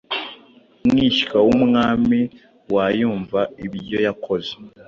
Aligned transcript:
mwishywa 0.87 1.37
wumwami 1.47 2.19
wayumva 2.73 3.39
ibyo 3.65 3.97
yakoze 4.07 4.53